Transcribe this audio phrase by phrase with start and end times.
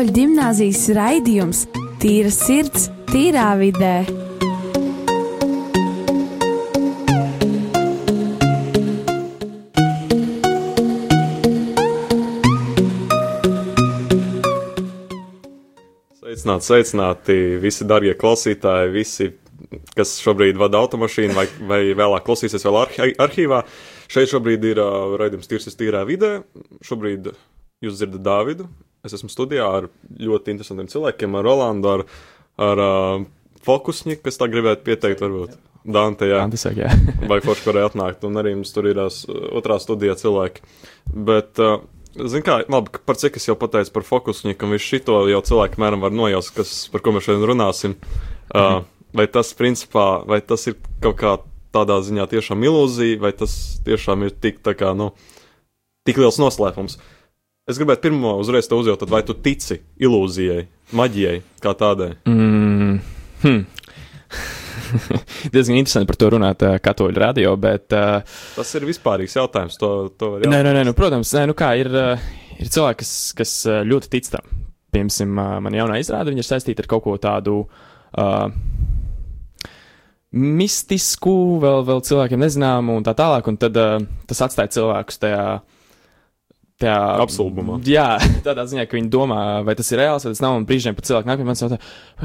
[0.00, 1.58] Katoļu gimnāzijas raidījums
[2.00, 4.06] Tīra sirds, tīrā vidē.
[16.16, 19.30] Sveicināti, sveicināti visi darbie klausītāji, visi,
[19.92, 23.66] kas šobrīd vada automašīnu vai, vai vēlāk klausīsies vēl arhi arhīvā.
[24.08, 26.38] Šeit šobrīd ir uh, raidījums Tirsas tīrā vidē.
[26.88, 27.34] Šobrīd
[27.84, 28.72] jūs dzirdat Dāvidu.
[29.06, 29.88] Es esmu studijā ar
[30.20, 32.02] ļoti interesantiem cilvēkiem, ar Rolandu, ar,
[32.60, 33.22] ar uh,
[33.64, 35.56] Fokusņiku, kas tā gribētu pieteikt, varbūt.
[35.80, 36.42] Dante, jā.
[36.42, 36.90] Dante saka, jā.
[37.30, 39.08] vai forši varēja atnākt, un arī mums tur ir uh,
[39.56, 40.64] otrā studijā cilvēki.
[41.30, 45.20] Bet, uh, Ziniet, kā labi, par cik es jau pateicu par fokusnieku, un visu šito
[45.30, 47.94] jau cilvēki mēram var nojaust, kas, par ko mēs šodien runāsim.
[48.50, 48.80] Uh,
[49.14, 50.74] vai tas, principā, vai tas ir
[51.04, 51.36] kaut kā
[51.70, 53.54] tādā ziņā tiešām ilūzija, vai tas
[53.86, 55.12] tiešām ir tik, tā kā, nu,
[56.08, 56.98] tik liels noslēpums?
[57.68, 60.62] Es gribētu pirmo uzreiz te uzjautāt, vai tu tici ilūzijai,
[60.96, 62.14] maģijai kā tādai?
[62.28, 62.96] Mm,
[63.42, 63.60] hmm.
[65.54, 67.92] Diezgan interesanti par to runāt uh, katoļu radio, bet.
[67.94, 68.24] Uh,
[68.56, 69.78] Tas ir vispārīgs jautājums.
[69.82, 73.14] To, to nē, nē, nē, nu, protams, nē, nu kā ir, uh, ir cilvēki, kas,
[73.38, 74.50] kas uh, ļoti tic tam.
[74.90, 77.60] Piemēram, uh, man jaunā izrāde, viņa ir saistīta ar kaut ko tādu.
[78.10, 78.48] Uh,
[80.30, 83.98] Mistisku, vēl, vēl cilvēkiem nezināmu, un tā tālāk, un tad uh,
[84.30, 85.44] tas atstāja cilvēkus tajā
[86.80, 87.78] tajā Apstulbumā.
[87.88, 88.06] Jā,
[88.46, 90.56] tādā ziņā, ka viņi domā, vai tas ir reāls, vai tas nav.
[90.58, 91.78] Un brīžiem pat cilvēki nāk pie manis un jautā,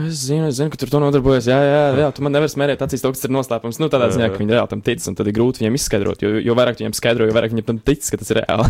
[0.03, 1.49] es zinu, es zinu, ka tur to nodarbojas.
[1.51, 3.81] Jā, jā, jā, tu man nevari smērēt acīs to, kas ir noslēpums.
[3.83, 6.23] Nu, tādā Jā, ziņā, ka viņi reāli tam tic, un tad ir grūti viņiem izskaidrot,
[6.25, 8.69] jo, jo vairāk viņiem skaidro, jo vairāk viņiem tam tic, ka tas ir reāli.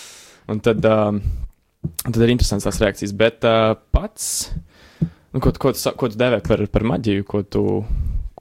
[0.54, 1.20] un tad, um,
[2.06, 3.14] tad ir interesants tās reakcijas.
[3.18, 4.30] Bet uh, pats,
[5.02, 7.66] nu, ko, ko, tu, ko tu devē par, par maģiju, ko tu,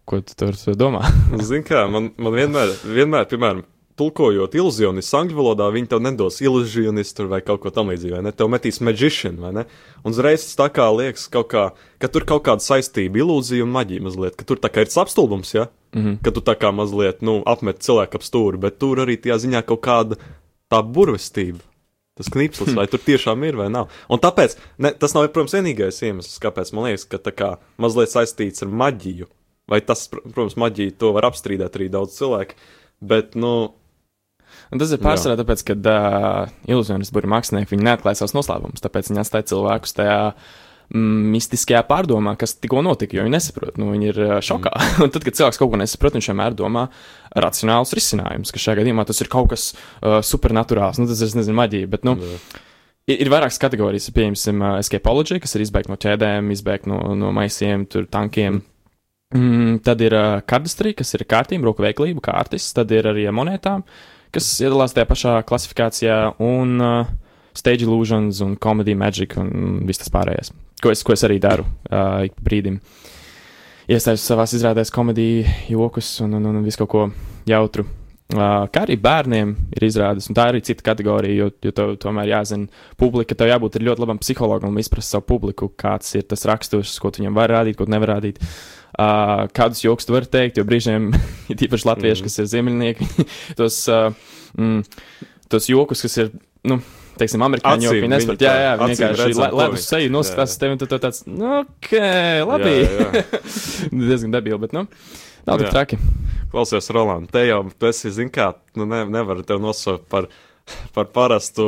[0.09, 1.03] ko tu tur domā?
[1.41, 3.63] Zini, kā man, man vienmēr, vienmēr, piemēram,
[3.99, 8.33] tulkojot iluzionistu angļu valodā, viņi tev nedos iluzionistu vai kaut ko tamlīdzīgu, vai ne?
[8.35, 9.65] Tev metīs magician, vai ne?
[10.03, 11.65] Un uzreiz tas tā kā liekas, kaut kā,
[12.01, 15.53] ka tur kaut kāda saistība, ilūzija un maģija mazliet, ka tur tā kā ir apstulbums,
[15.53, 15.67] ja?
[15.93, 16.17] Mm -hmm.
[16.23, 19.61] Ka tu tā kā mazliet, nu, apmet cilvēku ap stūri, bet tur arī tajā ziņā
[19.61, 20.15] kaut kāda
[20.71, 21.61] tā burvestība.
[22.13, 23.89] Tas knipslis, vai tur tiešām ir vai nav.
[24.09, 28.09] Un tāpēc, ne, tas nav, protams, vienīgais iemesls, kāpēc man liekas, ka tā kā mazliet
[28.09, 29.25] saistīts ar maģiju.
[29.67, 32.53] Vai tas, pr- protams, maģija to var apstrīdēt arī daudz cilvēku,
[33.01, 33.73] bet, nu,
[34.73, 39.21] Un tas ir pārsvarā tāpēc, ka uh, iluzionisti, būri mākslinieki, neatklāja savus noslēpumus, tāpēc viņi
[39.21, 44.21] atstāja cilvēkus tajā mm, mistiskajā pārdomā, kas tikko notika, jo viņi nesaprot, nu, viņi ir
[44.23, 44.73] uh, šokā.
[45.05, 46.87] Un tad, kad cilvēks kaut ko nesaprot, viņš vienmēr domā
[47.45, 51.57] racionālus risinājumus, ka šajā gadījumā tas ir kaut kas uh, supernaturāls, nu, tas ir, nezinu,
[51.61, 52.17] maģija, bet, nu,
[53.05, 57.29] ir, ir vairākas kategorijas, pieņemsim, uh, escapology, kas ir izbēgt no ķēdēm, izbēgt no, no
[57.35, 58.63] maisiem, tur tankiem.
[59.33, 63.33] Mm, tad ir uh, kardistrija, kas ir kārtība, roku veiklība, kārtis, tad ir arī ar
[63.33, 63.85] monētām,
[64.33, 67.09] kas iedalās tajā pašā klasifikācijā, un uh,
[67.57, 71.65] stage illusions, un comedy magic, un viss tas pārējais, ko es, ko es arī daru
[71.65, 72.79] uh, ik brīdim.
[73.91, 77.03] Iestājos savās izrādēs komēdiju, jokus un, un, un visu kaut ko
[77.49, 77.85] jautru.
[78.33, 81.91] Uh, kā arī bērniem ir izrādes, un tā ir arī cita kategorija, jo, jo tev
[82.01, 86.47] tomēr jāzina publika, tev jābūt ļoti labam psihologam, lai izprastu savu publiku, kāds ir tas
[86.49, 88.39] raksturs, ko tu viņam var rādīt, ko nevar rādīt.
[88.39, 91.11] Uh, kādus joks tu vari teikt, jo brīžiem
[91.51, 92.27] ir tīpaši latvieši, Mhm.
[92.29, 93.27] kas ir ziemeļnieki,
[93.59, 94.11] tos, uh,
[94.57, 94.83] mm,
[95.49, 96.29] tos jokus, kas ir,
[96.69, 96.77] nu,
[97.17, 100.81] teiksim, amerikāņu joki, viņi nespēj, tā jā, jā, viņi vienkārši ledus seju noskatās tevi, un
[100.81, 101.91] tu tu tāds, nu, ok,
[102.49, 102.75] labi.
[102.79, 103.25] Jā, jā.
[104.09, 104.85] Diezgan debili, bet, nu,
[105.49, 105.99] nav tik traki.
[106.53, 110.29] klausies, Roland, te jau, tu esi, zin kā, nu, ne, nevar tev nosaukt par,
[110.95, 111.65] par parastu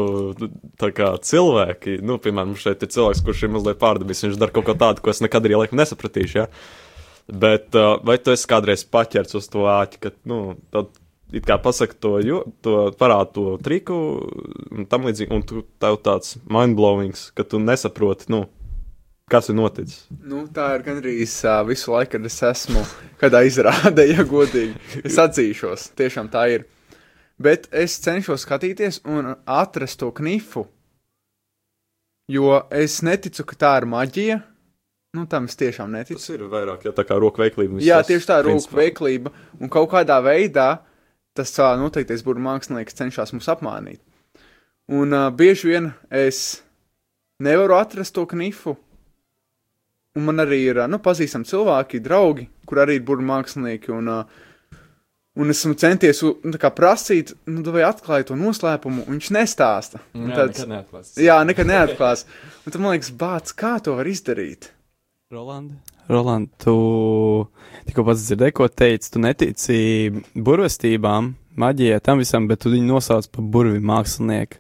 [0.80, 1.97] tā kā cilvēki.
[2.06, 5.12] Nu, piemēram, šeit ir cilvēks, kurš ir mazliet pārdabis, viņš dara kaut ko tādu, ko
[5.14, 6.47] es nekad arī laikam nesapratīšu, ja?
[7.25, 10.91] Bet uh, vai tu esi kādreiz paķerts uz to āķi, ka, nu, tad
[11.34, 13.96] it kā pasaka to, jo, to parādu to triku
[14.69, 18.44] un tam līdzīgi, un tu tev tāds mindblowings, ka tu nesaproti, nu,
[19.31, 20.06] kas ir noticis.
[20.22, 22.85] Nu, tā ir gandrīz uh, visu laiku, kad es esmu
[23.22, 25.02] kādā izrādē, ja godīgi.
[25.02, 26.70] Es atzīšos, tiešām tā ir.
[27.41, 30.70] Bet es cenšos skatīties un atrast to knifu,
[32.32, 34.44] jo es neticu, ka tā ir maģija.
[35.16, 36.20] Nu, tam es tiešām neticu.
[36.20, 37.79] Tas ir vairāk, ja tā kā roku veiklība.
[37.85, 39.32] Jā, tieši tā roku veiklība,
[39.62, 40.70] un kaut kādā veidā
[41.35, 44.02] tas tā noteiktais burbuļu mākslinieks cenšas mūs apmānīt.
[44.91, 46.62] Un uh, bieži vien es
[47.44, 48.76] nevaru atrast to knifu,
[50.16, 53.91] un man arī ir nu, pazīstami cilvēki, draugi, kur arī ir burbuļu mākslinieki.
[53.97, 54.44] Un, uh,
[55.35, 59.32] un esmu centies u- nu, tā kā prasīt, nu, vai atklāj to noslēpumu, un viņš
[59.35, 60.00] nestāsta.
[60.16, 61.11] Un Jā, tāds- nekad neatklās.
[61.20, 62.23] jā, nekad neatklās.
[62.66, 64.70] Un tad man liekas, bāc, kā to var izdarīt?
[65.31, 65.72] Roland,
[66.07, 66.73] Roland, tu
[67.87, 69.09] tikko pats dzirdēji, ko teici.
[69.09, 69.77] Tu netici
[70.37, 74.59] burvestībām, maģijai, tam visam, bet tu viņu nosauc par burvi mākslinieku.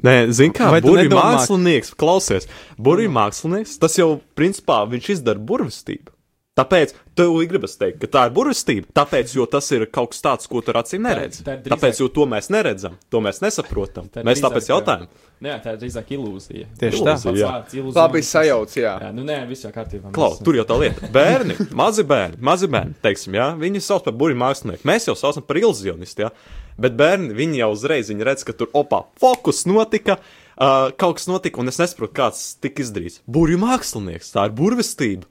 [0.00, 2.48] Nē, zini, kā Vai nedomā- mākslinieks, klausies,
[2.80, 6.14] burbuļu mākslinieks, tas jau principā viņš izdara burvestību.
[6.58, 8.88] Tāpēc tev gribas teikt, ka tā ir burvestība.
[8.98, 11.44] Tāpēc, jo tas ir kaut kas tāds, ko tu ar acīm neredzi.
[11.46, 14.08] tā ir drīzāk- Tāpēc, jo to mēs neredzam, to mēs nesaprotam.
[14.10, 15.06] Tā Mēs tāpēc jautājam.
[15.40, 16.66] Jā, tā ir drīzāk ilūzija.
[16.80, 17.14] Tieši tā.
[17.14, 17.48] Pats Jā.
[17.52, 17.94] vārds ilūzija.
[18.02, 18.94] Labi sajauc, jā.
[19.04, 20.10] Jā, nu nē, viss jau kārtībā.
[20.12, 21.06] Klau, Mēs- tur jau tā lieta.
[21.14, 24.82] Bērni, mazi bērni, mazi bērni, teiksim, jā, viņi sauc par burbuļu mākslinieku.
[24.82, 26.30] Mēs jau saucam par ilūzionistu, jā.
[26.78, 30.18] Bet bērni, viņi jau uzreiz viņi redz, ka tur opā fokus notika,
[30.58, 33.20] uh, kaut kas notika, un es nesaprotu, kāds tika izdarīts.
[33.30, 35.22] Burbuļu mākslinieks, tā ir burvestība.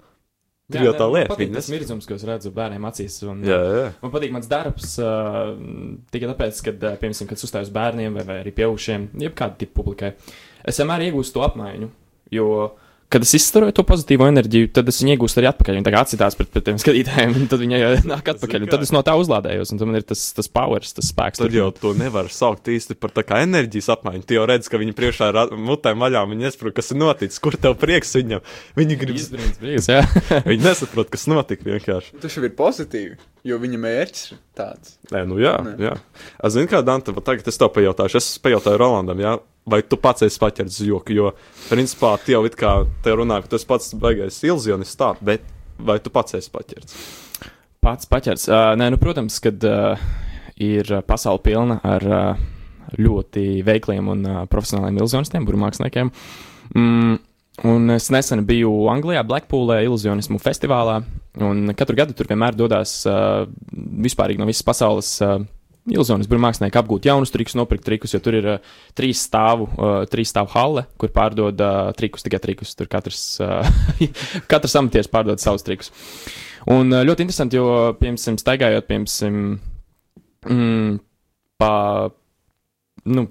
[0.68, 1.30] Tur jau tā lieta.
[1.32, 3.22] patīk Tas mirdzums, ko es redzu bērniem acīs.
[3.24, 3.86] Un, Jā, jā.
[4.02, 5.54] Man patīk mans darbs uh,
[6.12, 10.12] tikai tāpēc, ka, uh, piemēram, kad uzstājos bērniem vai, vai arī pieaugušiem, jebkāda tipa publikai,
[10.68, 11.88] es vienmēr iegūstu to apmaiņu.
[12.36, 12.50] Jo,
[13.10, 15.78] kad es izstaroju to pozitīvo enerģiju, tad es viņu iegūstu arī atpakaļ.
[15.78, 17.80] Viņa tā kā atsitās pret, pret tiem skatītājiem, un tad viņa
[18.12, 18.66] nāk atpakaļ.
[18.66, 21.40] Un tad es no tā uzlādējos, un tad man ir tas, tas powers, tas spēks.
[21.40, 24.26] Tad jau to nevar saukt īsti par tā kā enerģijas apmaiņu.
[24.28, 27.56] Tu jau redz, ka viņi priekšā ir mutēm vaļā, viņi nesaprot, kas ir noticis, kur
[27.56, 28.44] tev prieks viņam.
[28.78, 30.04] Viņi grib, izbrīns, brīvs, jā.
[30.52, 32.18] viņi nesaprot, kas notika vienkārši.
[32.24, 33.16] Tas jau ir pozitīvi,
[33.48, 34.98] jo viņa mērķis ir tāds.
[35.14, 35.78] Nē, nu jā, Nē.
[35.88, 35.96] jā.
[36.44, 38.20] Es zinu, kā Dante, bet tagad es tev pajautāšu.
[38.20, 41.32] Es pajautāju Rolandam, jā, vai tu pats esi paķerts joku, jo,
[41.68, 45.46] principā, tie jau it kā te runā, ka esi pats baigais ilzionists tā, bet
[45.78, 47.00] vai tu pats esi paķerts?
[47.84, 48.48] Pats paķers.
[48.50, 50.00] Uh, nē, nu, protams, kad uh,
[50.64, 52.46] ir pasaule pilna ar uh,
[52.98, 56.12] ļoti veikliem un uh, profesionāliem iluzionistiem, burbuļsāksliniekiem.
[56.76, 57.20] Mm,
[57.68, 61.02] un es nesen biju Anglijā, Blackpoolē, iluzionismu festivālā.
[61.78, 63.46] Katru gadu tur vienmēr dodas uh,
[64.08, 65.14] vispārīgi no visas pasaules.
[65.22, 65.44] Uh,
[65.88, 70.34] Ilzonas burbuļsākslinieki apgūt jaunus trikus, nopirkt trikus, jo tur ir uh, trīs stāvu, uh, trīs
[70.34, 72.76] stāvu halle, kur pārdod uh, trikus, tikai trikus.
[72.76, 73.64] Tur katrs, uh,
[74.52, 75.94] katrs amatieris pārdod savus trikus.
[76.68, 79.42] Un uh, ļoti interesanti, jo, piemēram, staigājot, piemēram,
[80.52, 80.98] mm,
[81.64, 81.74] pa,
[83.08, 83.28] nu,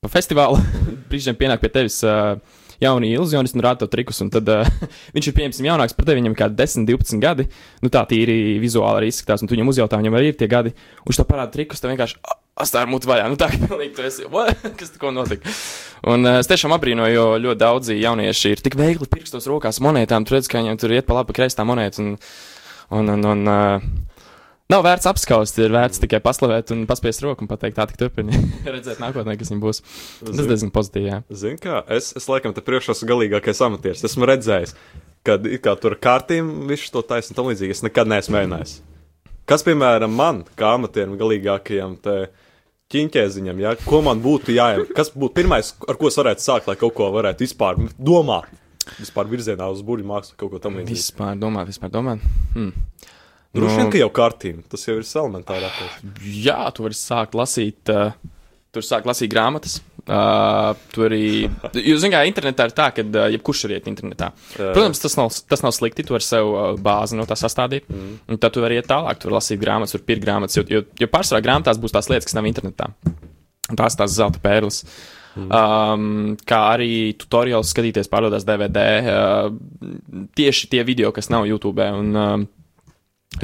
[0.00, 0.62] pa festivālu,
[1.10, 2.38] brīžiem pienāk pie tevis uh,
[2.82, 4.66] jauni iluzionisti un rāda tev trikus, un tad uh,
[5.16, 7.48] viņš ir, piemēram, jaunāks par tevi, viņam ir kādi 10, 12 gadi,
[7.84, 10.74] nu tā tīri vizuāli arī izskatās, un tu viņam uzjautā, viņam arī ir tie gadi,
[11.06, 12.20] viņš tev parāda trikus, tev vienkārši,
[12.62, 14.64] astār mutu vaļā, nu tā, ka pilnīgi tu esi, what?
[14.80, 15.54] kas tikko notika.
[16.12, 20.26] Un uh, es tiešām abrīnoju, jo ļoti daudzi jaunieši ir tik veikli pirkstos rokās monētām,
[20.26, 22.16] tu redz, ka viņiem tur iet pa labi, pa kreisi tā monēta, un,
[22.96, 24.15] un, un, un uh,
[24.66, 28.34] Nav vērts apskaust, ir vērts tikai paslavēt un paspiest roku un pateikt, tā tik turpini.
[28.66, 29.78] Redzēt, nākotnē, kas viņam būs.
[30.26, 31.20] Tas diezgan pozitīvi.
[31.30, 34.02] Zini, kā es, es laikam te priekšā esmu galīgākais amatieris.
[34.08, 34.74] Esmu redzējis,
[35.26, 37.78] kad it kā tur kārtīm visu to taisnu tam līdzīgi.
[37.78, 38.74] Es nekad neesmu mēģinājis.
[39.46, 42.18] Kas, piemēram, man, kā amatierim, galīgākajam te
[42.90, 46.74] ķīņķēziņam, ja, ko man būtu jāiet, kas būtu pirmais, ar ko es varētu sākt, lai
[46.80, 48.50] kaut ko varētu vispār domāt,
[48.98, 50.98] vispār virzienā uz burbuļu mākslu, kaut ko tam līdzīgu.
[50.98, 52.26] Vispār domāt, vispār domāt.
[52.56, 52.74] Hmm.
[53.56, 55.98] Droši vien, ka jau kārtīm, tas jau ir elementārākais.
[56.46, 58.14] Jā, tu vari sākt lasīt, uh,
[58.74, 59.80] tur sākt lasīt grāmatas.
[60.06, 61.48] Uh, tur arī,
[61.82, 64.28] jūs zināt, internetā ir tā, ka uh, jebkurš var iet internetā.
[64.54, 64.68] Jā.
[64.76, 66.04] Protams, tas nav, tas nav slikti.
[66.06, 67.88] Tu vari sev uh, bāzi no tā sastādīt.
[67.90, 68.12] Mm.
[68.30, 70.60] Un tad tu vari iet tālāk, tu vari lasīt grāmatas, tur pirkt grāmatas.
[70.60, 72.92] Jo, jo, jo pārsvarā grāmatās būs tās lietas, kas nav internetā.
[73.66, 74.84] Un tās tās zelta pērles.
[75.36, 75.50] Mm.
[75.50, 78.86] Um, kā arī tutoriāls skatīties, pārdodās DVD.
[79.02, 81.82] Uh, tieši tie video, kas nav YouTube.
[81.82, 82.46] Un, uh,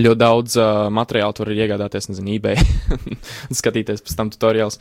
[0.00, 2.56] Ļoti daudz uh, materiālu tur ir iegādāties, nezinu, eBay.
[3.50, 4.78] un skatīties pēc tam tutoriāls.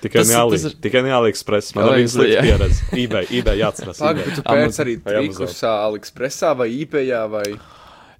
[0.00, 1.74] Tikai neālīgi ekspress.
[1.76, 2.44] Man arī slikta jā.
[2.46, 2.86] pieredze.
[2.96, 4.00] eBay, eBay jāatcerās.
[4.00, 4.38] Pagaid, eBay.
[4.38, 7.46] tu pēc arī trikus AliExpressā vai eBayā vai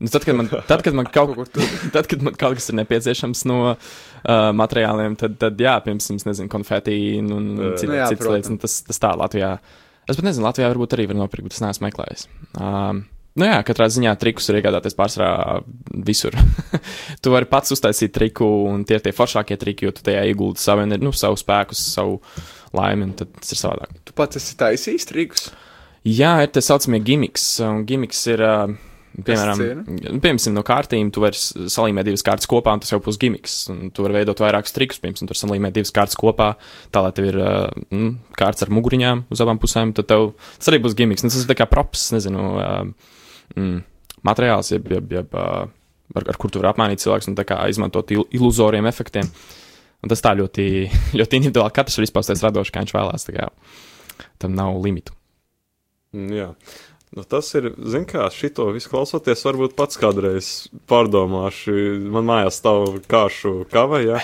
[0.01, 1.37] Nu, tad, kad man, tad, kad man kaut,
[1.93, 3.77] tad, kad man kaut kas ir nepieciešams no uh,
[4.57, 8.23] materiāliem, tad, tad jā, piemēram, es nezinu, konfeti un, un citas Nu jā, lietas.
[8.23, 8.49] protams.
[8.55, 9.51] Nu, tas, tas tā Latvijā.
[10.09, 12.25] Es pat nezinu, Latvijā varbūt arī var nopirkt, bet es neesmu meklējis.
[12.57, 13.05] Um,
[13.39, 15.61] Nu jā, katrā ziņā trikus ir iegādāties pārsvarā
[16.07, 16.35] visur.
[17.23, 20.63] tu vari pats uztaisīt triku, un tie ir tie foršākie triki, jo tu tajā ieguldi
[20.63, 22.19] savu, nu, savu spēku, savu
[22.77, 23.95] laimi, un tas ir savādāk.
[24.09, 25.51] Tu pats esi taisījis trikus.
[26.07, 27.45] Jā, ir tā saucamie gimiks.
[27.63, 28.75] Un gimiks ir, uh,
[29.17, 33.19] piemēram, tas piemēram, no kārtīm, tu vari salīmēt divas kārtas kopā, un tas jau būs
[33.21, 33.57] gimiks.
[33.73, 36.53] Un tu vari veidot vairākus trikus, piemēram, tur salīmēt divas kārtas kopā,
[36.95, 40.83] tā lai tev ir mm, kārtas ar muguriņām uz abām pusēm, tad tev tas arī
[40.87, 41.27] būs gimiks.
[41.27, 42.47] Nu, tas ir kā props, nezinu,
[43.57, 43.79] mm,
[44.31, 45.39] materiāls, jeb, jeb, jeb
[46.15, 49.31] ar, ar kur tu vari apmainīt cilvēkus un tā kā izmantot il iluzoriem efektiem.
[50.01, 50.67] Un tas tā ļoti,
[51.21, 51.75] ļoti individuāli.
[51.77, 53.27] Katrs var izpausties radoši, kā viņš vēlās.
[53.27, 53.51] tā Kā,
[54.41, 55.13] tam nav limitu.
[56.17, 56.49] Mm, Jā.
[57.11, 60.51] Nu, tas ir, zin kā, šito visu klausoties, varbūt pats kādreiz
[60.91, 61.75] pārdomāšu.
[62.15, 64.21] Man mājās stāv kāšu kava, ja.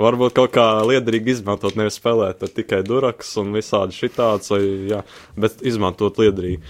[0.00, 5.02] Varbūt kaut kā liederīgi izmantot, nevis spēlēt tikai durakas un visādi šitāds, vai, jā,
[5.36, 6.62] bet izmantot liederīgi.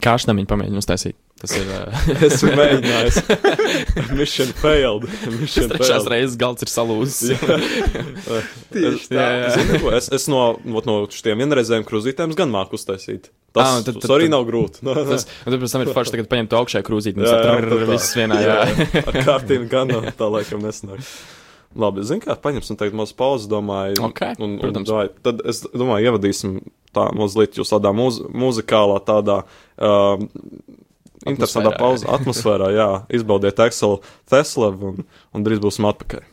[0.00, 1.18] Kā štam viņa pamēģina uztaisīt?
[1.42, 1.70] Tas ir.
[2.28, 3.16] Esmu mēģinājis.
[4.18, 5.08] Mission failed.
[5.40, 7.32] Mission trešās reizes galds ir salūzis.
[8.72, 9.16] Tieši tā.
[9.18, 9.48] Jā, jā.
[9.56, 10.42] Zini, es, es no,
[10.76, 13.30] vot no šiem vienreizējiem krūzītēm gan māku uztaisīt.
[13.52, 14.80] Tas, Ah, un tad- tad, tas arī tad- nav grūti.
[14.86, 17.34] No, Tas, un tad pēc tam ir forši tagad paņemt to augšējā krūzīti un Jā,
[17.36, 17.88] jā, tā tā.
[17.90, 18.38] viss vienā.
[18.40, 18.56] Jā.
[19.02, 21.02] ar kārtību gan no, tā laikam nesnāk.
[21.76, 23.96] Labi, zini, kā paņemsim tagad mazu pauzi, domāju.
[24.08, 24.90] Ok, un, un, protams.
[24.92, 26.58] vai, tad es domāju, ievadīsim
[26.92, 29.38] tā mazliet jūs tādā mūz, muzikālā tādā.
[29.80, 30.26] Um,
[31.28, 32.08] Interesantā pauze.
[32.10, 34.00] Atmosfērā, jā, izbaudiet Excel,
[34.30, 36.31] Tesla un, un drīz būsim atpakaļ.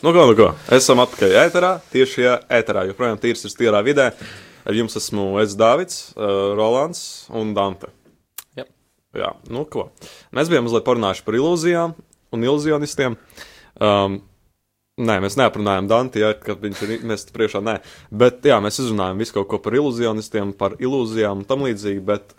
[0.00, 0.46] Nu, ko, nu, ko?
[0.72, 4.06] Esam atpakaļ ēterā, tieši šajā ēterā, joprojām tīrs ir tīrā vidē.
[4.64, 7.02] Ar jums esmu es Dāvids, uh, Rolands
[7.36, 7.90] un Dante.
[8.56, 8.70] Jep.
[9.20, 9.90] Jā, nu ko.
[10.32, 11.92] Mēs bijām mazliet parunājuši par ilūzijām
[12.32, 13.18] un ilūzionistiem.
[13.76, 14.22] Um,
[15.00, 17.60] Nē, mēs neaprunājām Dante, ja, kad viņš ir mēs priekšā.
[17.64, 17.78] Nē,
[18.22, 22.02] bet jā, mēs izrunājām visu kaut ko par ilūzionistiem, par ilūzijām un tam līdzīgi.
[22.08, 22.34] Bet,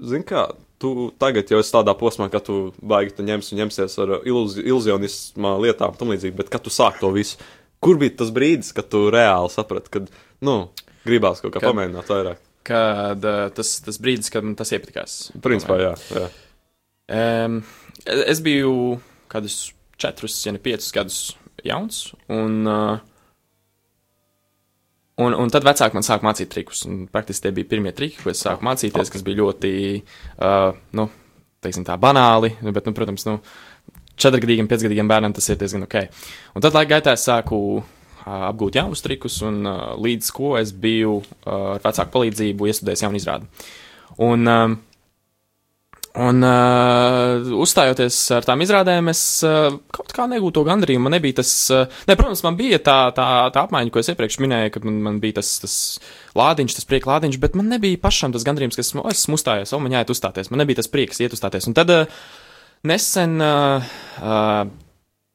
[0.00, 0.46] zini, kā
[0.82, 4.64] tu tagad jau esi tādā posmā, ka tu baigi tu ņems un ņemsies ar ilūzi,
[4.66, 6.36] ilūzionismu lietām tam līdzīgi.
[6.36, 7.40] Bet, kad tu sāk to visu,
[7.84, 10.04] kur bija tas brīdis, kad tu reāli saprati, ka,
[10.46, 10.58] nu,
[11.06, 12.42] gribās kaut kā Kad- pamēģināt vairāk?
[12.66, 15.18] Kad uh, tas, tas brīdis, kad man tas iepatikās.
[15.44, 15.92] Principā, jā.
[16.10, 16.24] jā.
[17.46, 17.60] Um,
[18.02, 18.96] es biju
[19.30, 19.68] kādus
[20.02, 21.20] četrus, ja ne piecus gadus
[21.62, 22.08] jauns.
[22.26, 22.98] Un, uh,
[25.22, 26.84] un, un tad vecāki man sāka mācīt trikus.
[27.12, 29.72] Praktiski tie bija pirmie triki, ko es sāku mācīties, kas bija ļoti,
[30.36, 31.08] uh, nu,
[31.64, 32.52] teiksim, tā banāli.
[32.62, 33.38] Bet, nu, protams, nu,
[34.20, 36.00] četrgadīgiem, piecgadīgiem bērnam tas ir diezgan ok.
[36.56, 37.86] Un tad laika gaitā es sāku uh,
[38.50, 43.20] apgūt jaunus trikus, un uh, līdz ko es biju uh, ar vecāku palīdzību iestudējis jaunu
[43.20, 43.48] izrādi.
[44.26, 44.78] Un, um,
[46.16, 51.04] Un, uh, uzstājoties ar tām izrādēm, es uh, kaut kā negūtu to gandarījumu.
[51.04, 54.38] Man nebija tas, uh, ne, protams, man bija tā, tā, tā apmaiņa, ko es iepriekš
[54.40, 55.74] minēju, ka man, man bija tas, tas
[56.38, 59.82] lādiņš, tas prieka lādiņš, bet man nebija pašam tas gandarījums, ka esmu, esmu uzstājies, o,
[59.84, 60.48] man jāiet uzstāties.
[60.52, 61.68] Man nebija tas prieks iet uzstāties.
[61.68, 62.24] Un tad uh,
[62.88, 64.62] nesen, uh, uh,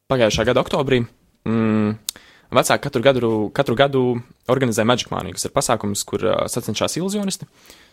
[0.09, 1.03] pagājušā gada oktobrī,
[1.45, 1.93] mm,
[2.57, 4.03] vecāki katru gadu, katru gadu
[4.51, 7.47] organizē Magic Money, kas ir pasākums, kur uh, sacenšas iluzionisti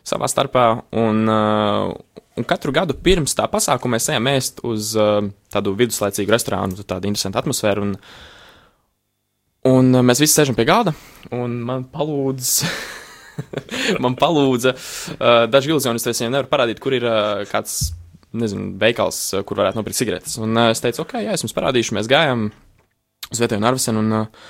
[0.09, 0.66] savā starpā.
[0.98, 1.92] Un, uh,
[2.38, 5.20] un katru gadu pirms tā pasākuma mēs ejam ēst uz uh,
[5.53, 7.88] tādu viduslaicīgu restorānu, tādu interesantu atmosfēru.
[7.88, 7.96] Un,
[9.72, 10.94] un uh, mēs visi sēžam pie galda,
[11.35, 12.53] un man palūdz.
[14.05, 17.92] man palūdza, uh, daži iluzionisti es viņiem nevaru parādīt, kur ir uh, kāds,
[18.38, 20.38] nezinu, veikals, uh, kur varētu nopirkt cigaretes.
[20.42, 22.48] Un uh, es teicu, ok, jā, es jums parādīšu, mēs gājām
[23.29, 24.48] uz vietēju Narvisenu, un uh,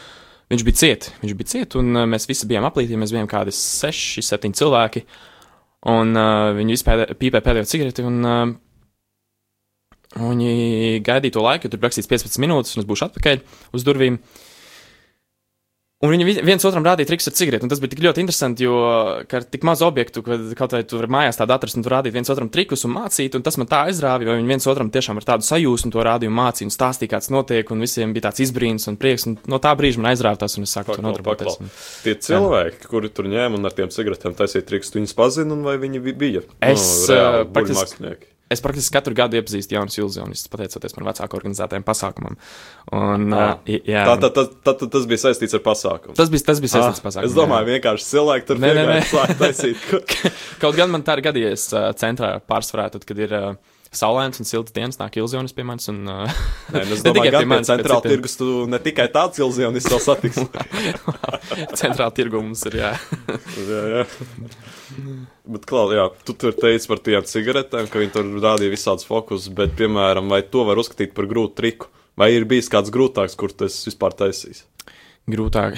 [0.52, 3.54] viņš bija ciet, viņš bija ciet, un uh, mēs visi bijām aplīti, mēs bijām kādi
[3.54, 5.04] seši, septiņi cilvēki.
[5.86, 8.48] Un uh, viņi visi pēdē, pīpē pēdējo cigareti, un uh,
[10.18, 13.44] viņi gaidīja to laiku, jo tur rakstīts 15 minūtes, un es būšu atpakaļ
[13.78, 14.18] uz durvīm.
[15.98, 18.62] Un viņi vi- viens otram rādīja triks ar cigareti, un tas bija tik ļoti interesanti,
[18.62, 18.74] jo
[19.18, 22.14] ar tik mazu objektu, ka kaut vai tu vari mājās tādu atrast, un tu rādīji
[22.14, 25.18] viens otram trikus un mācīt, un tas man tā aizrāva, jo viņi viens otram tiešām
[25.18, 28.44] ar tādu sajūsmu to rādīja un mācīja un stāstīja, kāds notiek, un visiem bija tāds
[28.46, 31.58] izbrīns un prieks, un no tā brīža man aizrāva tas, un es sāku to nodarboties.
[31.58, 31.74] Un...
[32.06, 35.66] Tie cilvēki, kuri tur ņēma un ar tiem cigaretēm taisīja triks, tu viņus pazini, un
[35.66, 36.46] vai viņi bi- bija?
[36.62, 38.30] Es, nu, reāli uh, praktiski- burvmākslinieki?
[38.50, 42.38] Es praktiski katru gadu iepazīstu jaunus iluzionistus, pateicoties man vecāku organizētajiem pasākumam.
[42.96, 43.58] Un, Ah.
[43.60, 46.16] uh, jā, Tā, tā, tā, tā, tā, tas bija saistīts ar pasākumu.
[46.16, 47.28] Tas bija, tas bija saistīts ar Ah, pasākumu.
[47.28, 49.00] Es domāju, vienkārši cilvēki tur Nē, nē, nē.
[49.12, 49.76] sāk taisīt.
[50.64, 53.50] Kaut gan man tā ir gadījies uh, centrā pārsvarā, tad, kad ir uh,
[53.94, 55.88] saulains un silts dienas, nāk iluzionis pie manis.
[55.92, 56.40] Un, uh,
[56.74, 58.14] Nē, nu, es tikai domāju, ka pie manis, centrāla citiem.
[58.14, 60.40] tirgus tu ne tikai tāds ilzionis vēl satiks.
[61.80, 62.94] centrāla tirgu mums ir, jā.
[63.72, 64.06] jā, jā.
[65.48, 69.52] Bet, Klau, jā, tu tur teici par tiem cigaretēm, ka viņi tur rādīja visādus fokusus,
[69.56, 71.92] bet, piemēram, vai to var uzskatīt par grūtu triku?
[72.18, 74.64] Vai ir bijis kāds grūtāks, kur tas vispār taisīs?
[75.28, 75.76] Grūtāk.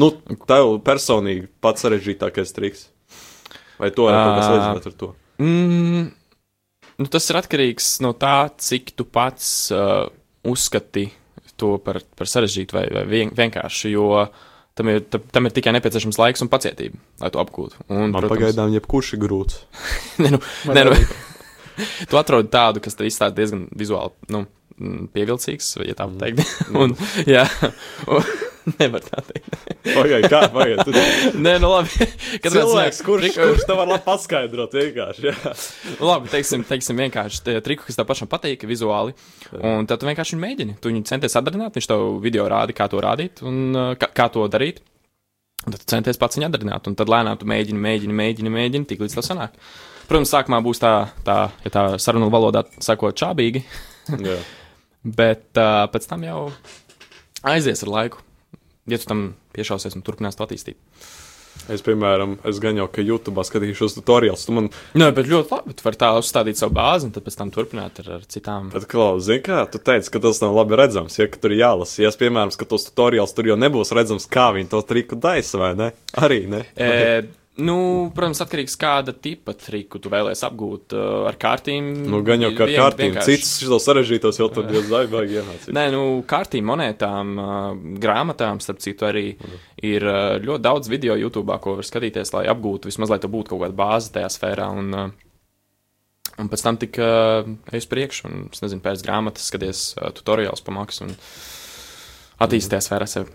[0.00, 0.08] Nu,
[0.48, 2.86] tev personīgi pats sarežģītākais triks.
[3.80, 5.08] Vai to var kaut kas salīdzināt ar to?
[5.42, 6.04] mm,
[7.00, 10.06] nu, tas ir atkarīgs no tā, cik tu pats uh,
[10.46, 11.08] uzskati
[11.60, 13.92] to par, par sarežģītu vai, vai vien, vienkārši.
[13.94, 14.26] Jo
[14.74, 17.86] tam ir, tam, tam ir tikai nepieciešams laiks un pacietība, lai to apgūtu.
[17.88, 19.62] Un, Man pagaidām jebkurš ir grūts.
[20.22, 20.42] ne, nu,
[20.74, 20.96] ne, nu,
[22.10, 24.44] tu atrodi tādu, kas tev izstāsta diezgan vizuāli nu,
[24.78, 26.42] mm, pievilcīgs, ja tā var teikt.
[26.82, 26.96] un,
[27.30, 27.46] jā,
[28.10, 28.34] un,
[28.80, 29.48] nevar tā teikt.
[29.84, 30.94] Pagaid, kā, pagaid, tu
[31.44, 31.90] Nē, nu labi.
[32.44, 35.52] Katrā cilvēks, ziņā kurš, triku- kurš tev var labi paskaidrot vienkārši, jā.
[35.98, 39.14] Nu, labi, teiksim, teiksim vienkārši triku, kas tev pašam patīk vizuāli.
[39.60, 40.76] Un tad tu vienkārši viņu mēģini.
[40.80, 44.28] Tu viņu centies atdarināt, viņš tev video rāda, kā to rādīt un uh, kā, kā
[44.32, 44.80] to darīt.
[45.64, 46.88] Un tad centies pats viņu atdarināt.
[46.90, 49.54] Un tad lēnām tu mēģini, mēģini, mēģini, mēģini, tik līdz tas sanāk.
[50.08, 50.92] Protams, sākumā būs tā,
[51.24, 53.62] tā ja tā sarunu valodā sakot, čābīgi,
[55.20, 56.40] bet uh, pēc tam jau
[57.48, 58.20] aizies ar laiku.
[58.90, 60.76] Ja tu tam piešausies un turpinās to attīstīt.
[61.70, 64.66] Es, piemēram, es gan jau, ka YouTube skatīšos tutoriālus, tu man
[64.98, 65.76] Nē, bet ļoti labi.
[65.78, 68.68] Tu vari tā uzstādīt savu bāzi un tad pēc tam turpināt ar, ar citām.
[68.74, 72.02] Bet, Klaus, zini, kā tu teici, ka tas nav labi redzams, ja tur ir jālasa.
[72.02, 75.72] Ja es, piemēram, skatos tutoriālus, tur jau nebūs redzams, kā viņi to triku daisa, vai
[75.78, 75.88] ne?
[76.20, 76.64] Arī ne.
[76.74, 76.90] E,
[77.62, 77.74] nu,
[78.14, 81.90] protams, atkarīgs no kāda tipa triku tu vēlēsies apgūt uh, ar kārtīm.
[82.10, 83.36] Nu, gan jau kā kārtīm, vienkārši.
[83.36, 85.70] cits šos sarežģītos jau tur diezgan zaibīgi iemācīt.
[85.76, 87.68] Nē, nu, kārtīm, monētām, uh,
[88.02, 89.60] grāmatām, starp citu, arī Mhm.
[89.86, 93.54] ir uh, ļoti daudz video YouTube, ko var skatīties, lai apgūtu, vismaz lai tev būtu
[93.54, 94.68] kaut kāda bāze tajā sfērā.
[94.74, 95.14] Un,
[96.38, 100.64] un pēc tam tik uh, ej uz priekšu, un, es nezinu, pēc grāmatas skaties tutoriāls
[100.64, 101.14] pa maksu un
[102.42, 103.30] attīstīties vairāk sevi.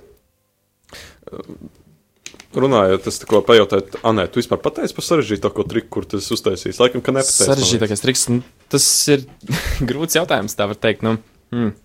[2.56, 6.80] Runājot, es tikko pajautāju, Anē, tu vispār pateici par sarežģītāko triku, kur tas uztaisīs?
[6.82, 7.46] Laikam, ka nepateici.
[7.46, 8.42] Sarežģītākais triks, nu,
[8.74, 9.28] tas ir
[9.92, 11.06] grūts jautājums, tā var teikt.
[11.06, 11.20] Nu,
[11.54, 11.76] mm.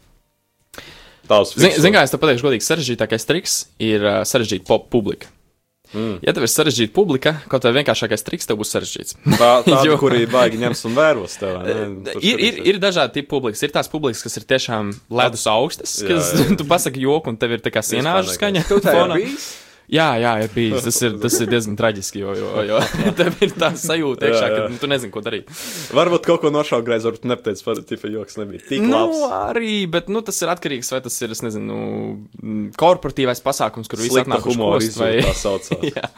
[1.28, 1.80] Tās fikso.
[1.84, 5.28] zin, kā es te pateikšu, godīgi, sarežģītākais triks ir uh, sarežģīta pop publika.
[5.94, 6.16] Mm.
[6.24, 9.16] Ja tev ir sarežģīta publika, kaut vai vienkāršākais triks tev būs sarežģīts.
[9.36, 11.58] Tā, tā Jo- kuri baigi ņems un vēros tev.
[11.60, 12.14] vai ne?
[12.18, 13.62] Ir, ir, ir dažādi tipi publikas.
[13.64, 16.48] Ir tās publikas, kas ir tiešām ledus augstas, Jā, kas jā.
[16.60, 18.64] tu pasaki joku, un tev ir tā kā sienāžu skaņa.
[18.72, 19.20] Tu tā ir fonā.
[19.92, 20.84] Jā, jā, ir bijis.
[20.86, 22.78] Tas ir, tas ir diezgan traģiski, jo, jo, jo
[23.18, 24.62] tev ir tā sajūta iekšā, Jā, jā.
[24.62, 25.50] ka nu, tu nezini, ko darīt.
[25.96, 29.20] Varbūt kaut ko nošaugreiz, varbūt nepateicis, par tipa joks nebija tik Nu, labs.
[29.52, 31.76] arī, bet nu, tas ir atkarīgs, vai tas ir, es nezinu,
[32.40, 35.12] mm, korporatīvais pasākums, kur visi atnāk kost, vai...
[35.20, 35.84] tā saucās.
[35.92, 36.08] jā.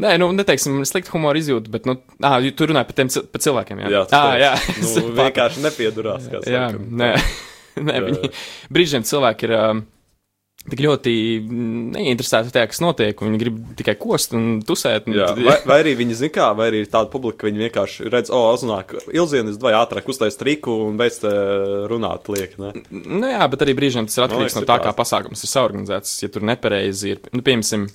[0.00, 3.82] Nē, nu, neteiksim, slikta humora izjūta, bet, nu, ā, tu runāji par tiem par cilvēkiem,
[3.84, 3.90] jā.
[3.96, 4.52] Jā, Ā, jā.
[4.84, 6.28] Nu, vienkārši nepiedurās.
[6.32, 6.84] kā jā, saka.
[7.00, 7.10] nē,
[7.84, 8.30] nē Jā, viņi,
[8.74, 9.82] brīžiem cilvēki ir um,
[10.70, 15.10] tik ļoti mm, neinteresēti tajā, kas notiek, viņi grib tikai kost un tusēt.
[15.10, 17.66] Un, Jā, vai, vai arī viņi zina, kā, vai arī ir tāda publika, ka viņi
[17.66, 21.34] vienkārši redz, o, oh, uznāk ilzienis, vai ātrāk uztais triku un beidz te
[21.90, 22.56] runāt liek.
[22.62, 22.72] Ne?
[22.90, 26.16] Nu, jā, bet arī brīžiem tas ir atkarīgs no ir tā, kā pasākums ir saorganizēts.
[26.24, 27.86] Ja tur nepareizi ir, nu, piemēram,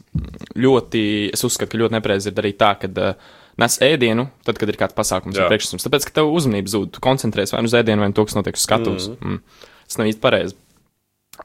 [0.59, 1.03] ļoti,
[1.33, 3.29] es uzskatu, ka ļoti nepareizi ir darīt tā, ka uh,
[3.59, 5.85] nes ēdienu, tad, kad ir kāds pasākums vai priekšsums.
[5.85, 8.37] Tāpēc, ka tev uzmanība zūd, tu koncentrējies vai nu uz ēdienu, vai nu to, kas
[8.37, 9.09] notiek uz skatuves.
[9.15, 9.35] Mm.
[9.35, 9.67] Mm.
[9.89, 10.57] Tas nav īsti pareizi.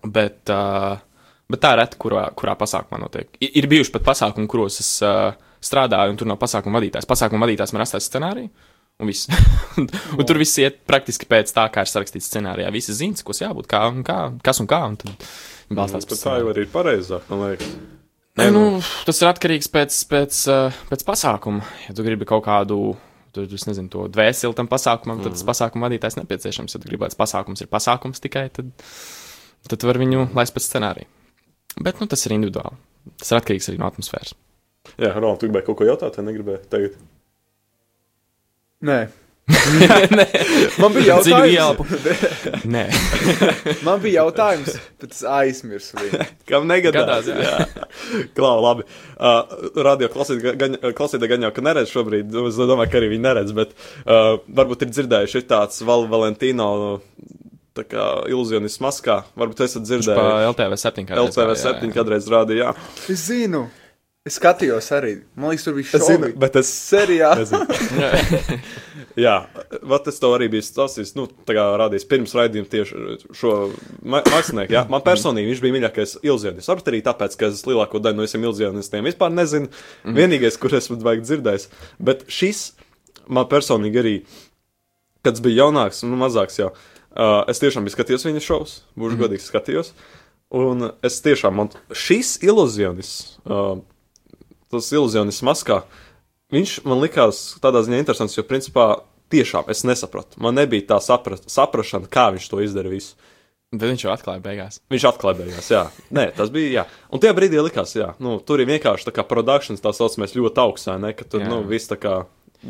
[0.05, 1.01] Bet, uh,
[1.51, 3.33] bet tā ir reta, kurā, kurā pasākumā notiek.
[3.41, 5.33] Ir, ir bijuši pat pasākumi, kuros es uh,
[5.65, 7.09] strādāju, un tur nav pasākuma vadītājs.
[7.09, 8.53] Pasākuma vadītājs man rastājas scenāriju.
[9.03, 9.27] Un, viss.
[9.81, 12.71] un, un tur viss iet praktiski pēc tā, kā ir sarakstīts scenārijā.
[12.75, 14.85] Visi zina, kas jābūt, kā, un kā, kas un kā.
[14.87, 17.75] Un tad viņi balstās Bet pēc tā jau arī ir pareizāk, man liekas.
[18.35, 18.63] Nē, nu,
[19.07, 20.39] tas ir atkarīgs pēc, pēc,
[20.91, 21.67] pēc pasākuma.
[21.87, 22.79] Ja tu gribi kaut kādu,
[23.35, 26.75] tu, es nezinu, to dvēseli tam pasākumam, tad tas pasākuma vadītājs nepieciešams.
[26.75, 28.73] Ja tu tas pasākums ir pasākums tikai, tad,
[29.71, 31.11] tad tu vari viņu laist pēc scenārija.
[31.81, 32.79] Bet, nu, tas ir individuāli.
[33.21, 34.37] Tas ir atkarīgs arī no atmosfēras.
[35.01, 37.05] Jā, Ronald, tu gribēji kaut ko jautāt, vai negribēji teikt?
[38.85, 39.03] Nē.
[40.17, 40.25] Nē,
[40.81, 41.91] Man bija jautājums.
[42.75, 42.85] Nē.
[43.87, 46.21] Man bija jautājums, bet es aizmirsu viņu.
[46.49, 47.29] Kam negadās?
[48.37, 48.87] Klau, labi.
[49.19, 50.79] Uh, radio klausītāji gan,
[51.29, 54.95] gan jau, ka neredz šobrīd, es domāju, ka arī viņi neredz, bet uh, varbūt ir
[54.95, 56.71] dzirdējuši ir tāds Val Valentino,
[57.75, 59.23] tā kā iluzionis maskā.
[59.39, 60.51] Varbūt esat dzirdējuši.
[60.51, 61.07] LTV 7.
[61.09, 61.95] kādreiz LTV gāja, jā, 7 jā.
[61.97, 62.93] kādreiz rādīja, jā.
[63.11, 63.65] Es zinu.
[64.25, 65.11] Es skatījos arī.
[65.37, 66.37] Man liekas, tur bija Es zinu, šovi.
[66.41, 66.69] bet es
[67.43, 67.67] nezinu.
[69.21, 69.35] Jā,
[69.91, 73.53] vat es to arī biju stāstījis, nu, tā kā rādījis pirms raidījuma tieši šo
[74.01, 74.73] ma mākslinieku.
[74.75, 76.71] Jā, man personīgi viņš bija mīļākais ilzionis.
[76.73, 79.69] Varbūt arī tāpēc, ka es lielāko daļu no visiem ilzionistiem vispār nezinu.
[80.07, 80.17] Mm.
[80.23, 81.69] Vienīgais, kur esmu vajag dzirdējis.
[82.09, 82.65] Bet šis
[83.29, 84.17] man personīgi arī,
[85.21, 86.94] kad es biju jaunāks un mazāks jau, uh,
[87.51, 89.23] es tiešām biju skatījies viņa šovus, būšu mm.
[89.23, 89.93] godīgs skatījos.
[90.55, 93.11] Un es tiešām, man šis iluzionis,
[93.47, 93.79] uh,
[94.71, 95.83] tas iluzionis maskā,
[96.55, 98.89] viņš man likās tādā ziņā interesants, jo principā
[99.35, 100.39] tiešām es nesapratu.
[100.43, 103.17] Man nebija tā saprast, saprašana, kā viņš to izdara visu.
[103.75, 104.79] Bet viņš jau atklāja beigās.
[104.93, 105.83] Viņš atklāja beigās, jā.
[106.15, 106.85] Nē, tas bija, jā.
[107.11, 110.63] Un tajā brīdī likās, jā, nu, tur ir vienkārši tā kā produkcijas, tā saucamais ļoti
[110.63, 111.51] augstā, ne, ka tur, Jā.
[111.51, 112.21] nu, viss tā kā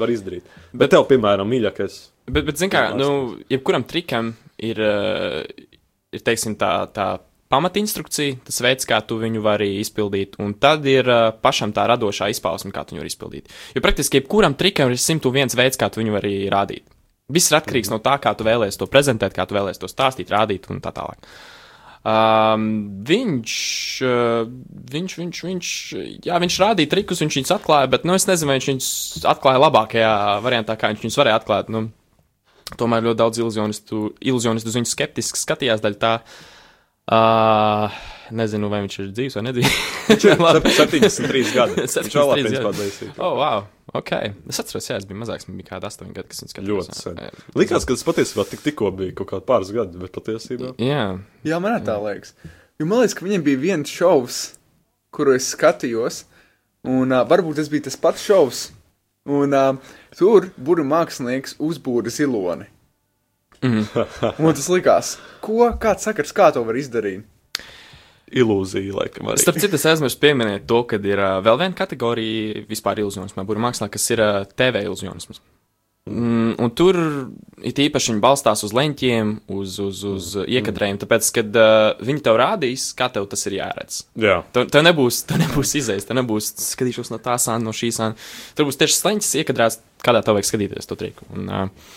[0.01, 0.49] var izdarīt.
[0.73, 1.99] Bet tev, piemēram, mīļākais.
[2.25, 5.43] Bet, bet kā, Tas nu, jebkuram trikam ir, uh,
[6.15, 7.09] ir teiksim, tā, tā
[7.53, 12.31] pamatinstrukcija, tas veids, kā tu viņu vari izpildīt, un tad ir uh, pašam tā radošā
[12.33, 13.53] izpausme, kā tu viņu vari izpildīt.
[13.77, 16.87] Jo praktiski jebkuram trikam ir 101 veids, kā tu viņu vari rādīt.
[17.33, 20.33] Viss ir atkarīgs no tā, kā tu vēlēsies to prezentēt, kā tu vēlēsies to stāstīt,
[20.33, 21.29] rādīt un tā tālāk.
[22.05, 22.65] Um,
[23.09, 23.53] viņš,
[24.05, 24.49] uh,
[24.93, 25.69] viņš, viņš, viņš,
[26.27, 28.89] jā, viņš rādīja trikus, viņš viņus atklāja, bet, nu, es nezinu, vai viņš viņus
[29.31, 31.73] atklāja labākajā variantā, kā viņš viņus varēja atklāt.
[31.73, 31.87] Nu,
[32.81, 36.15] tomēr ļoti daudz iluzionistu, iluzionistu uz viņu skeptiski skatījās daļa tā.
[37.05, 37.93] Uh,
[38.33, 39.75] nezinu, vai viņš ir dzīves vai nedzīves.
[40.25, 41.75] Sep- 73 gadi.
[41.83, 43.09] Viņš 73 vēl gadi.
[43.21, 43.67] oh, wow!
[43.95, 44.11] Ok.
[44.49, 46.89] Es atceros, jā, es biju mazāks, man bija kāda 8 gadi, kas viņš skatījās.
[46.89, 47.21] Ļoti sen.
[47.61, 50.73] Likās, ka tas patiesībā tik, tikko bija kaut kāds pāris gadi, bet patiesībā.
[50.83, 51.05] Jā,
[51.45, 52.33] Jā, man tā liekas.
[52.81, 54.41] Jo man liekas, ka viņam bija viens šovs,
[55.15, 56.23] kuru es skatījos,
[56.89, 58.65] un uh, varbūt tas bija tas pats šovs.
[59.25, 62.69] Un uh, tur būra mākslinieks uzbūra ziloni.
[63.65, 63.85] Mhm.
[64.45, 67.25] un tas likās, ko, kāds sakars, kā to var izdarīt?
[68.35, 69.41] Ilūzija, laikam, arī.
[69.41, 73.63] Starp citu, es aizmirsu pieminēt to, ka ir uh, vēl viena kategorija vispār iluzionismā, būra
[73.69, 75.41] mākslā, kas ir uh, TV iluzionisms.
[76.05, 76.99] Mm, un tur
[77.65, 80.51] it īpaši viņi balstās uz leņķiem, uz, uz, uz mm.
[80.59, 84.03] iekadrējiem, tāpēc, kad uh, viņi tev rādīs, kā tev tas ir jāredz.
[84.21, 84.43] Jā.
[84.53, 88.21] Tev, tev nebūs, tev nebūs izējas, tev nebūs skatīšos no tā sāna, no šīs sāna.
[88.53, 91.25] Tur būs tieši slēņķis iekadrēts, kādā tev vajag skatīties to triku.
[91.33, 91.97] Un, uh,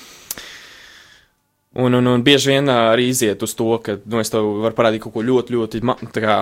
[1.77, 5.03] Un, un, un bieži vien arī iziet uz to, ka nu, es tev varu parādīt
[5.03, 5.81] kaut ko ļoti, ļoti
[6.15, 6.37] kā,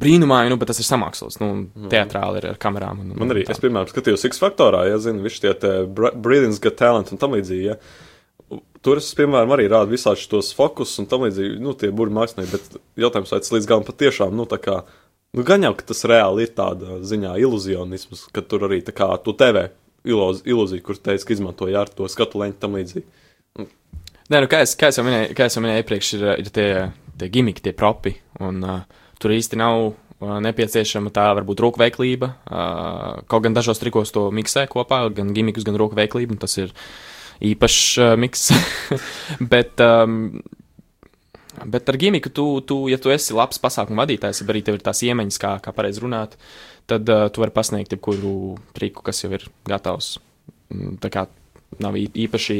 [0.00, 1.36] brīnumainu, bet tas ir samāksls.
[1.42, 1.50] Nu,
[1.92, 3.02] teatrāli ir ar kamerām.
[3.02, 3.52] Un, un, Man arī, tā.
[3.52, 7.68] es piemēram skatījos X faktorā, ja zinu, viņš tie Brilliance Got Talent un tam līdzīgi,
[7.68, 7.76] ja.
[8.82, 12.56] Tur es, piemēram, arī rādu visādus tos fokus un tam līdzīgi, nu, tie burbuļu mākslinieki,
[12.56, 14.80] bet jautājums, vai tas līdz galam patiešām, nu, tā kā,
[15.36, 19.12] nu, gan jau, ka tas reāli ir tāda ziņā iluzionisms, ka tur arī tā kā
[19.20, 19.68] tu TV
[20.08, 23.06] iluz, ilūzija, kur teica, ka izmantoja ar to skatu leņķu tam līdzīgi.
[24.32, 26.68] Nē, nu, kā, es, kā, es minēju, kā es jau minēju iepriekš, ir, ir tie,
[27.20, 28.14] tie gimiki, tie propi.
[28.40, 32.30] Un, uh, tur īsti nav uh, nepieciešama tā varbūt roku veiklība.
[32.46, 36.32] Uh, kaut gan dažos trikos to miksē kopā, gan gimikus, gan roku veiklību.
[36.32, 36.72] un Tas ir
[37.44, 38.48] īpašs uh, miks.
[39.52, 39.76] Bet.
[39.84, 40.40] Um,
[41.68, 44.84] Bet ar gimiku, tu, tu, ja tu esi labs pasākumu vadītājs, ja arī tev ir
[44.86, 46.38] tās iemaņas, kā, kā pareizi runāt,
[46.88, 50.14] tad uh, tu vari pasniegt jebkuru triku, kas jau ir gatavs.
[50.72, 51.26] Mm, Tā kā
[51.84, 52.56] nav īpaši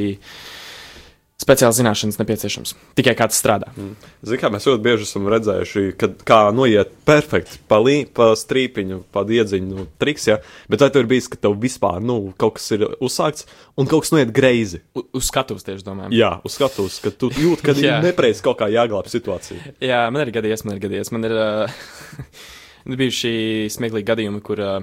[1.42, 2.74] speciāls zināšanas nepieciešams.
[2.98, 3.70] Tikai kā tas strādā.
[3.74, 9.02] Ziniet, kā mēs ļoti bieži esam redzējuši, kad kā noiet perfekti pa, lī, pa strīpiņu,
[9.14, 10.38] pa diedziņu nu, triks, ja?
[10.70, 14.06] bet vai tev ir bijis, ka tev vispār nu, kaut kas ir uzsākts un kaut
[14.06, 14.82] kas noiet greizi?
[14.94, 16.14] U, uz skatuves tieši domājam.
[16.16, 18.00] Jā, uz skatuves, ka tu jūti, ka ir Jā.
[18.04, 19.76] nepareizi kaut kā jāglāb situācija.
[19.82, 21.12] Jā, man ir gadījies, man ir gadījies.
[21.14, 21.84] Man ir uh,
[23.02, 23.32] bijuši
[23.72, 24.82] smieklīgi gadījumi, kur uh,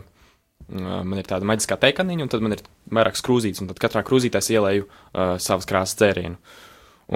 [0.70, 4.42] man ir tāda maģiskā teikaniņa, un tad man ir vairākas krūzītes, un tad katrā krūzītē
[4.42, 6.38] es ielēju uh, savas krāsas dzērienu.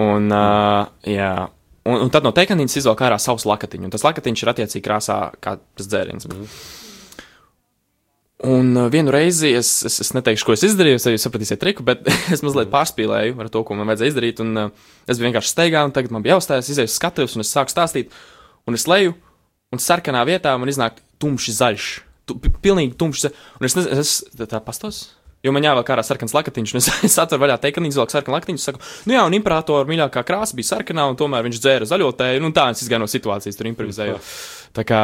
[0.04, 1.34] Un, uh, jā,
[1.86, 5.18] un, un tad no teikaniņas izvelk ārā savus lakatiņus, un tas lakatiņš ir attiecīgi krāsā
[5.44, 6.26] kā tas dzēriens.
[6.30, 6.48] Mm.
[8.44, 11.84] Un uh, vienu reizi es, es, es neteikšu, ko es izdarīju, es arī sapratīsiet triku,
[11.86, 12.02] bet
[12.34, 14.42] es mazliet pārspīlēju ar to, ko man vajadzēja izdarīt.
[14.44, 17.44] Un, uh, es biju vienkārši steigā, un tagad man bija jāuzstājas, izēju uz skatuves, un
[17.46, 18.12] es sāku stāstīt,
[18.68, 19.14] un es leju,
[19.72, 21.88] un sarkanā vietā man iznāk tumšs zaļš.
[22.24, 23.28] Tu, pi- pilnīgi tumšs.
[23.60, 25.02] Un es nezinu, es tā, tā pastos.
[25.44, 28.62] Jo man jāvelk ārā sarkans lakatiņš, un es, es atveru vaļā teiktu, izvelku sarkanu lakatiņu,
[28.62, 32.44] saku, nu jā, un imperatora mīļākā krāsa bija sarkanā, un tomēr viņš dzēra zaļo tēju,
[32.48, 34.16] un tā es izgāju no situācijas, tur improvizēju.
[34.74, 35.00] Tā kā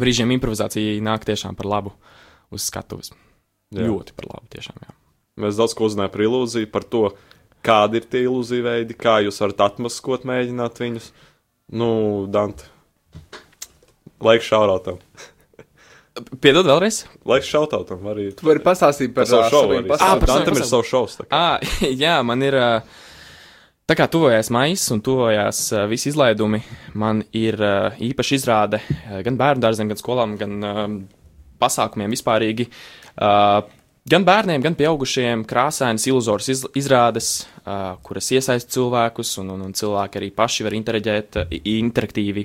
[0.00, 1.92] brīžiem improvizācija nāk tiešām par labu
[2.54, 3.12] uz skatuves.
[3.76, 3.84] Jā.
[3.84, 4.80] Ļoti par labu, tiešām.
[4.86, 4.96] Jā.
[5.44, 7.04] Mēs daudz ko uzzinājām par ilūziju, par to,
[7.66, 11.10] kādi ir tie ilūziju veidi, kā jūs varat atmaskot, mēģināt viņus.
[11.76, 11.88] Nu,
[12.32, 12.68] Dante,
[14.22, 15.00] laiks šaurautam.
[16.40, 17.02] Piedod vēlreiz.
[17.28, 18.30] Laiks šaurautam arī.
[18.38, 19.88] Tu vari pastāstīt par Par savu šovu pasākumiem.
[19.88, 21.18] par savu- Dantam ir savs šovs.
[21.30, 21.58] À,
[22.04, 22.56] jā, man ir.
[23.86, 26.58] Tā kā tuvojās maijs un tuvojās visi izlaidumi,
[26.98, 27.54] man ir
[28.02, 28.80] īpaši izrāde
[29.22, 31.04] gan bērnu dārziem, gan skolām, gan
[31.62, 32.66] pasākumiem vispārīgi.
[34.06, 37.28] Gan bērniem, gan pieaugušiem krāsainas, iluzors iz, izrādes,
[37.66, 42.44] uh, kuras iesaista cilvēkus, un, un, un cilvēki arī paši var interaģēt, interaktīvi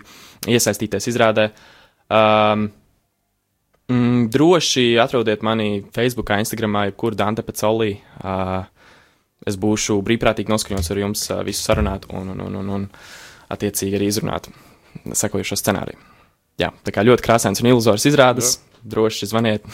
[0.49, 1.51] iesaistīties izrādē.
[2.09, 2.71] Um,
[3.91, 7.97] mm, droši atrodiet mani Facebook, Instagram, jebkur Dante Pecolī.
[8.23, 8.63] Uh,
[9.47, 12.87] es būšu brīvprātīgi noskaņots ar jums uh, visu sarunāt un, un, un, un, un
[13.51, 14.49] attiecīgi arī izrunāt
[15.17, 15.99] sekojušo scenāriju.
[16.61, 19.65] Jā, tā kā ļoti krāsains un iluzors izrādes, droši zvaniet,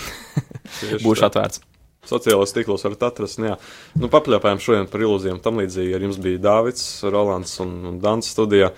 [1.05, 1.31] būšu tā.
[1.31, 1.63] atvērts.
[2.07, 3.41] Sociālajos tīklos varat atrast.
[3.41, 3.57] Nu, jā.
[3.99, 5.41] nu, papļāpājām šodien par ilūzijām.
[5.43, 8.71] Tam līdzīgi ar jums bija Dāvids, Rolands un, un Dans studijā.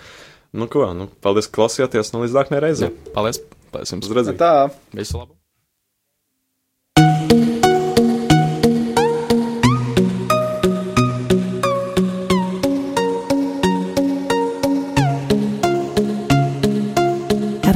[0.58, 2.16] Nu, ko, nu, paldies, ka klausījāties.
[2.16, 2.94] Nu, līdz nākamajai reizei.
[3.14, 3.44] Paldies!
[3.74, 4.10] Paldies jums!
[4.10, 4.40] Uz redzēšanos!
[4.40, 4.98] Tā.
[4.98, 5.36] Visu labu!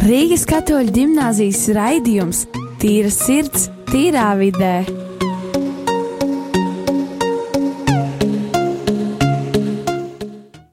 [0.03, 2.43] Rīgas katoļu ģimnāzijas raidījums
[2.81, 5.02] Tīra sirds, tīrā vidē.